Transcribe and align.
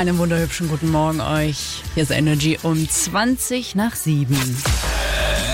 Einen 0.00 0.16
wunderhübschen 0.16 0.70
guten 0.70 0.90
Morgen 0.90 1.20
euch. 1.20 1.82
Hier 1.92 2.04
ist 2.04 2.10
Energy 2.10 2.58
um 2.62 2.88
20 2.88 3.74
nach 3.74 3.94
7. 3.94 4.34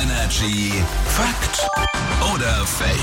Energy 0.04 0.72
Fakt 1.04 1.68
oder 2.32 2.64
Fake? 2.64 2.96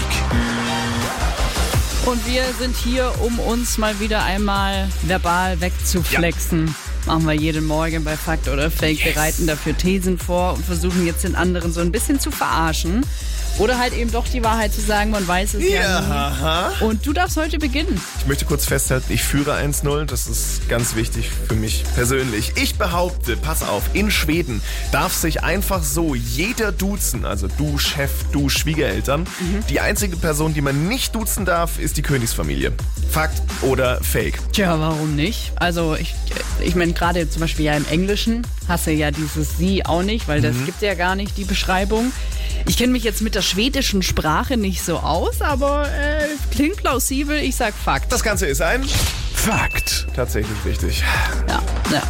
Und 2.06 2.26
wir 2.26 2.46
sind 2.58 2.78
hier, 2.78 3.12
um 3.20 3.40
uns 3.40 3.78
mal 3.78 4.00
wieder 4.00 4.24
einmal 4.24 4.88
verbal 5.02 5.60
wegzuflexen. 5.60 6.74
Machen 7.06 7.26
wir 7.26 7.34
jeden 7.34 7.66
Morgen 7.66 8.04
bei 8.04 8.16
Fakt 8.16 8.48
oder 8.48 8.72
Fake, 8.72 9.04
bereiten 9.04 9.46
dafür 9.46 9.78
Thesen 9.78 10.18
vor 10.18 10.54
und 10.54 10.66
versuchen 10.66 11.06
jetzt 11.06 11.24
den 11.24 11.36
anderen 11.36 11.74
so 11.74 11.82
ein 11.82 11.92
bisschen 11.92 12.20
zu 12.20 12.32
verarschen. 12.32 13.06
Oder 13.60 13.78
halt 13.78 13.94
eben 13.94 14.12
doch 14.12 14.28
die 14.28 14.44
Wahrheit 14.44 14.74
zu 14.74 14.82
sagen, 14.82 15.12
man 15.12 15.28
weiß 15.28 15.54
es 15.56 15.64
ja, 15.64 16.00
Ja, 16.02 16.70
nie. 16.80 16.86
Und 16.86 17.06
du 17.06 17.14
darfst 17.14 17.38
heute 17.38 17.60
beginnen. 17.60 18.02
Ich 18.20 18.26
möchte 18.26 18.46
kurz 18.46 18.66
festhalten, 18.66 19.14
ich 19.14 19.22
führe 19.22 19.54
1-0. 19.56 20.06
Das 20.06 20.26
ist 20.26 20.68
ganz 20.70 20.96
wichtig 20.96 21.30
für 21.48 21.54
mich 21.54 21.84
persönlich. 21.94 22.54
Ich 22.56 22.76
behaupte, 22.76 23.38
pass 23.38 23.62
auf, 23.62 23.84
in 23.94 24.10
Schweden 24.10 24.62
darf 24.92 25.14
sich 25.14 25.44
einfach 25.44 25.84
so 25.84 26.16
jeder 26.16 26.72
duzen. 26.72 27.26
Also 27.26 27.48
du 27.48 27.78
Chef, 27.78 28.12
du 28.32 28.50
Schwiegereltern. 28.50 29.28
Die 29.70 29.80
einzige 29.80 30.18
Person, 30.18 30.56
die 30.56 30.62
man 30.62 30.88
nicht 30.88 31.14
duzen 31.14 31.46
darf, 31.46 31.78
ist 31.78 31.98
die 31.98 32.02
Königsfamilie. 32.02 32.72
Fakt 33.12 33.40
oder 33.62 34.04
Fake? 34.04 34.40
Tja, 34.54 34.80
warum 34.80 35.16
nicht? 35.16 35.52
Also 35.58 35.96
ich, 35.96 36.16
ich 36.60 36.74
meine, 36.74 36.93
gerade 36.94 37.30
zum 37.30 37.42
Beispiel 37.42 37.66
ja 37.66 37.76
im 37.76 37.86
Englischen 37.88 38.46
hast 38.68 38.88
du 38.88 38.92
ja 38.92 39.12
dieses 39.12 39.58
Sie 39.58 39.86
auch 39.86 40.04
nicht, 40.04 40.28
weil 40.28 40.42
das 40.42 40.56
gibt 40.66 40.82
ja 40.82 40.94
gar 40.94 41.16
nicht 41.16 41.38
die 41.38 41.44
Beschreibung. 41.46 42.12
Ich 42.68 42.78
kenne 42.78 42.92
mich 42.94 43.04
jetzt 43.04 43.22
mit 43.22 43.36
der 43.36 43.42
schwedischen 43.42 44.04
Sprache 44.04 44.58
nicht 44.58 44.84
so 44.84 44.98
aus, 44.98 45.42
aber 45.42 45.88
äh, 45.88 46.28
klingt 46.52 46.78
plausibel. 46.78 47.38
Ich 47.38 47.56
sag 47.56 47.74
Fakt. 47.74 48.12
Das 48.12 48.24
Ganze 48.24 48.46
ist 48.46 48.62
ein 48.62 48.84
Fakt. 49.34 50.08
tatsächlich 50.16 50.58
richtig. 50.66 51.04
Ja, 51.50 51.62
ja. 51.92 52.04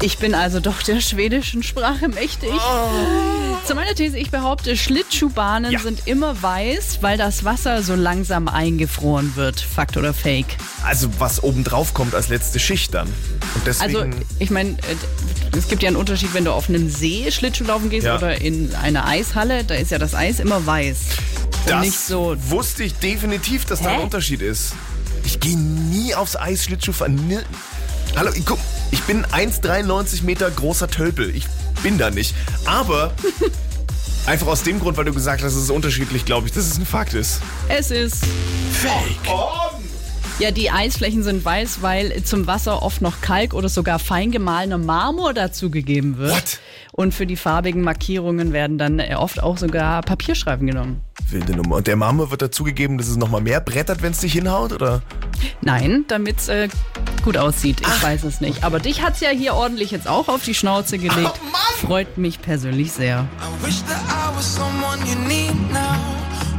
Ich 0.00 0.18
bin 0.18 0.34
also 0.34 0.60
doch 0.60 0.82
der 0.82 1.00
schwedischen 1.00 1.62
Sprache 1.64 2.08
mächtig. 2.08 2.50
Zu 3.66 3.74
meiner 3.74 3.94
These, 3.96 4.16
ich 4.16 4.30
behaupte, 4.30 4.76
Schlittschuhbahnen 4.76 5.72
Ja. 5.72 5.80
sind 5.80 6.02
immer 6.06 6.40
weiß, 6.40 6.98
weil 7.00 7.18
das 7.18 7.44
Wasser 7.44 7.82
so 7.82 7.96
langsam 7.96 8.46
eingefroren 8.46 9.34
wird. 9.34 9.60
Fakt 9.60 9.96
oder 9.96 10.14
Fake? 10.14 10.56
Also 10.84 11.08
was 11.18 11.42
obendrauf 11.42 11.94
kommt 11.94 12.14
als 12.14 12.28
letzte 12.28 12.60
Schicht 12.60 12.94
dann. 12.94 13.12
Also, 13.80 14.04
ich 14.38 14.50
meine, 14.50 14.76
es 15.56 15.66
gibt 15.68 15.82
ja 15.82 15.88
einen 15.88 15.96
Unterschied, 15.96 16.32
wenn 16.32 16.44
du 16.44 16.52
auf 16.52 16.68
einem 16.68 16.88
See 16.88 17.28
Schlittschuh 17.32 17.64
laufen 17.64 17.90
gehst 17.90 18.06
Ja. 18.06 18.16
oder 18.16 18.40
in 18.40 18.72
einer 18.76 19.04
Eishalle, 19.06 19.64
da 19.64 19.74
ist 19.74 19.90
ja 19.90 19.98
das 19.98 20.14
Eis 20.14 20.38
immer 20.38 20.64
weiß. 20.64 20.98
Und 21.64 21.70
Das 21.70 21.80
nicht 21.84 21.98
so. 21.98 22.36
wusste 22.48 22.84
ich 22.84 22.94
definitiv, 22.94 23.64
dass 23.64 23.80
da 23.82 23.90
ein 23.90 23.96
Hä? 23.98 24.02
Unterschied 24.04 24.42
ist. 24.42 24.74
Ich 25.24 25.40
gehe 25.40 25.58
nie 25.58 26.14
aufs 26.14 26.36
Eis 26.36 26.64
Schlittschuh 26.64 26.92
fahren. 26.92 27.28
Hallo, 28.18 28.32
ich, 28.34 28.44
guck, 28.44 28.58
ich 28.90 29.00
bin 29.04 29.24
1,93 29.26 30.24
Meter 30.24 30.50
großer 30.50 30.88
Tölpel. 30.88 31.32
Ich 31.36 31.46
bin 31.84 31.98
da 31.98 32.10
nicht. 32.10 32.34
Aber 32.64 33.12
einfach 34.26 34.48
aus 34.48 34.64
dem 34.64 34.80
Grund, 34.80 34.96
weil 34.96 35.04
du 35.04 35.12
gesagt 35.12 35.44
hast, 35.44 35.54
es 35.54 35.62
ist 35.62 35.70
unterschiedlich, 35.70 36.24
glaube 36.24 36.48
ich, 36.48 36.52
dass 36.52 36.66
es 36.66 36.78
ein 36.78 36.84
Fakt 36.84 37.14
ist. 37.14 37.40
Es 37.68 37.92
ist. 37.92 38.26
Fake. 38.72 39.32
Ja, 40.40 40.50
die 40.50 40.68
Eisflächen 40.68 41.22
sind 41.22 41.44
weiß, 41.44 41.80
weil 41.80 42.24
zum 42.24 42.48
Wasser 42.48 42.82
oft 42.82 43.02
noch 43.02 43.20
Kalk 43.20 43.54
oder 43.54 43.68
sogar 43.68 44.00
fein 44.00 44.32
gemahlener 44.32 44.78
Marmor 44.78 45.32
dazugegeben 45.32 46.18
wird. 46.18 46.32
What? 46.32 46.60
Und 46.90 47.14
für 47.14 47.24
die 47.24 47.36
farbigen 47.36 47.82
Markierungen 47.82 48.52
werden 48.52 48.78
dann 48.78 48.98
äh, 48.98 49.14
oft 49.14 49.40
auch 49.40 49.58
sogar 49.58 50.02
Papierstreifen 50.02 50.66
genommen. 50.66 51.02
Wilde 51.30 51.52
Nummer. 51.52 51.76
Und 51.76 51.86
der 51.86 51.94
Marmor 51.94 52.32
wird 52.32 52.42
dazugegeben, 52.42 52.98
dass 52.98 53.06
es 53.06 53.16
nochmal 53.16 53.42
mehr 53.42 53.60
brettert, 53.60 54.02
wenn 54.02 54.10
es 54.10 54.18
dich 54.18 54.32
hinhaut, 54.32 54.72
oder? 54.72 55.02
Nein, 55.60 56.04
damit 56.08 56.38
es 56.38 56.48
äh, 56.48 56.68
gut 57.22 57.36
aussieht. 57.36 57.80
Ich 57.80 57.86
Ach. 57.86 58.02
weiß 58.02 58.24
es 58.24 58.40
nicht. 58.40 58.64
Aber 58.64 58.80
dich 58.80 59.02
hat 59.02 59.14
es 59.14 59.20
ja 59.20 59.30
hier 59.30 59.54
ordentlich 59.54 59.90
jetzt 59.90 60.08
auch 60.08 60.28
auf 60.28 60.42
die 60.42 60.54
Schnauze 60.54 60.96
oh, 60.96 60.98
gelegt. 60.98 61.32
Oh, 61.34 61.86
Freut 61.86 62.18
mich 62.18 62.40
persönlich 62.40 62.92
sehr. 62.92 63.28
I 63.40 63.66
wish 63.66 63.82
that 63.82 64.02
I 64.08 64.36
was 64.36 64.54
someone 64.54 64.98
you 65.06 65.16
need 65.28 65.54
now. 65.72 65.96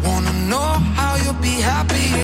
Wanna 0.03 0.31
know 0.47 0.81
how. 0.95 1.09